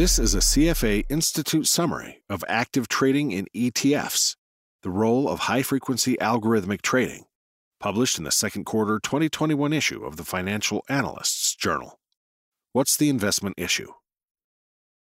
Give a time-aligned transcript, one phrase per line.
[0.00, 4.34] This is a CFA Institute summary of active trading in ETFs,
[4.80, 7.26] the role of high frequency algorithmic trading,
[7.80, 12.00] published in the second quarter 2021 issue of the Financial Analysts Journal.
[12.72, 13.92] What's the investment issue?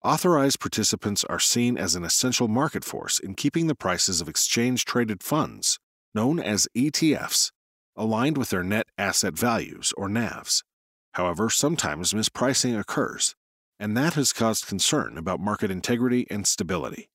[0.03, 4.85] Authorized participants are seen as an essential market force in keeping the prices of exchange
[4.85, 5.79] traded funds,
[6.13, 7.53] known as ETFs,
[7.95, 10.65] aligned with their net asset values or NAVs.
[11.13, 13.37] However, sometimes mispricing occurs,
[13.79, 17.09] and that has caused concern about market integrity and stability.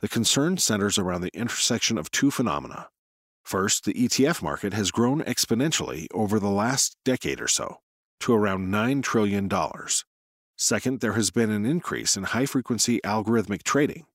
[0.00, 2.88] The concern centers around the intersection of two phenomena.
[3.44, 7.80] First, the ETF market has grown exponentially over the last decade or so
[8.20, 9.48] to around $9 trillion
[10.56, 14.06] Second, there has been an increase in high frequency algorithmic trading,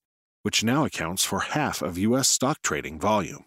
[0.42, 2.30] which now accounts for half of U.S.
[2.30, 3.44] stock trading volume.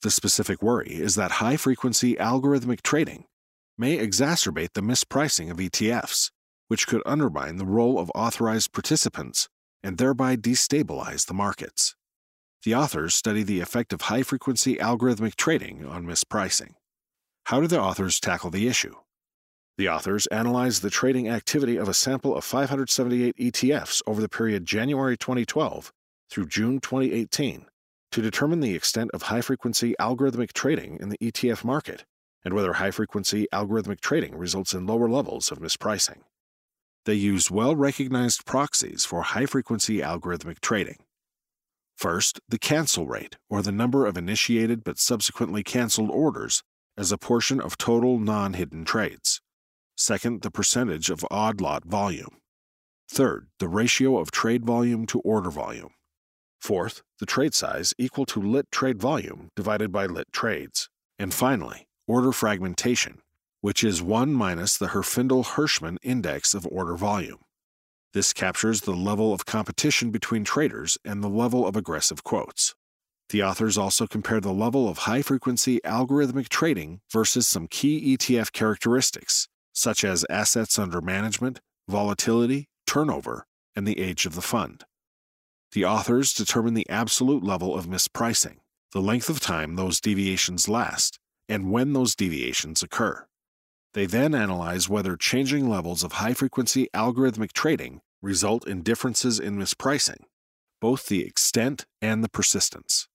[0.00, 3.26] The specific worry is that high frequency algorithmic trading
[3.76, 6.30] may exacerbate the mispricing of ETFs,
[6.68, 9.48] which could undermine the role of authorized participants
[9.82, 11.94] and thereby destabilize the markets.
[12.64, 16.74] The authors study the effect of high frequency algorithmic trading on mispricing.
[17.46, 18.94] How do the authors tackle the issue?
[19.76, 24.64] The authors analyzed the trading activity of a sample of 578 ETFs over the period
[24.64, 25.92] January 2012
[26.30, 27.66] through June 2018
[28.12, 32.04] to determine the extent of high frequency algorithmic trading in the ETF market
[32.44, 36.20] and whether high frequency algorithmic trading results in lower levels of mispricing.
[37.04, 40.98] They used well recognized proxies for high frequency algorithmic trading.
[41.96, 46.62] First, the cancel rate, or the number of initiated but subsequently canceled orders,
[46.96, 49.40] as a portion of total non hidden trades.
[49.96, 52.38] Second, the percentage of odd lot volume.
[53.08, 55.90] Third, the ratio of trade volume to order volume.
[56.60, 60.88] Fourth, the trade size equal to lit trade volume divided by lit trades.
[61.18, 63.20] And finally, order fragmentation,
[63.64, 67.38] which is 1 minus the Herfindahl Hirschman index of order volume.
[68.12, 72.74] This captures the level of competition between traders and the level of aggressive quotes.
[73.30, 78.52] The authors also compare the level of high frequency algorithmic trading versus some key ETF
[78.52, 84.84] characteristics, such as assets under management, volatility, turnover, and the age of the fund.
[85.72, 88.56] The authors determine the absolute level of mispricing,
[88.92, 93.26] the length of time those deviations last, and when those deviations occur.
[93.94, 99.56] They then analyze whether changing levels of high frequency algorithmic trading result in differences in
[99.56, 100.24] mispricing,
[100.80, 103.06] both the extent and the persistence.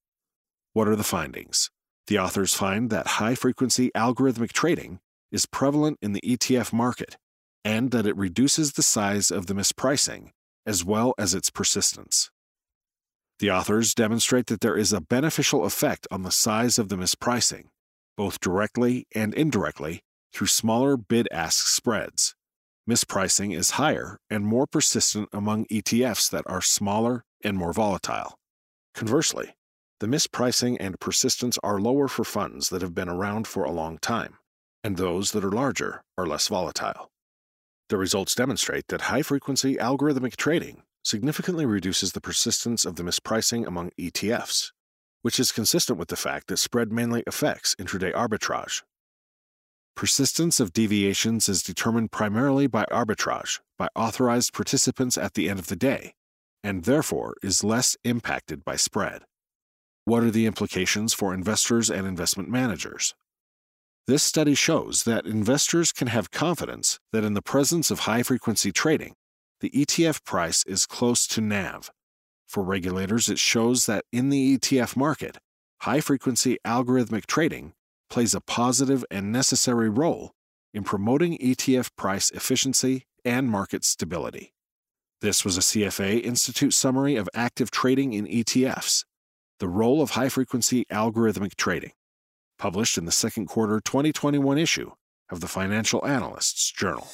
[0.71, 1.69] What are the findings?
[2.07, 4.99] The authors find that high frequency algorithmic trading
[5.31, 7.17] is prevalent in the ETF market
[7.65, 10.31] and that it reduces the size of the mispricing
[10.65, 12.31] as well as its persistence.
[13.39, 17.65] The authors demonstrate that there is a beneficial effect on the size of the mispricing,
[18.15, 20.03] both directly and indirectly,
[20.33, 22.35] through smaller bid ask spreads.
[22.89, 28.37] Mispricing is higher and more persistent among ETFs that are smaller and more volatile.
[28.95, 29.53] Conversely,
[29.99, 33.97] the mispricing and persistence are lower for funds that have been around for a long
[33.99, 34.37] time
[34.83, 37.09] and those that are larger are less volatile.
[37.89, 43.65] The results demonstrate that high frequency algorithmic trading significantly reduces the persistence of the mispricing
[43.65, 44.71] among ETFs,
[45.21, 48.83] which is consistent with the fact that spread mainly affects intraday arbitrage.
[49.99, 55.67] Persistence of deviations is determined primarily by arbitrage by authorized participants at the end of
[55.67, 56.13] the day,
[56.63, 59.23] and therefore is less impacted by spread.
[60.05, 63.13] What are the implications for investors and investment managers?
[64.07, 68.71] This study shows that investors can have confidence that in the presence of high frequency
[68.71, 69.15] trading,
[69.59, 71.91] the ETF price is close to NAV.
[72.47, 75.39] For regulators, it shows that in the ETF market,
[75.81, 77.73] high frequency algorithmic trading
[78.09, 80.31] plays a positive and necessary role
[80.73, 84.53] in promoting ETF price efficiency and market stability.
[85.21, 89.03] This was a CFA Institute summary of active trading in ETFs,
[89.59, 91.91] the role of high frequency algorithmic trading
[92.59, 94.91] published in the second quarter 2021 issue
[95.31, 97.07] of the Financial Analysts Journal.